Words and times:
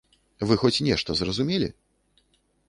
Вы 0.51 0.55
хоць 0.61 0.83
нешта 0.87 1.17
зразумелі? 1.19 1.67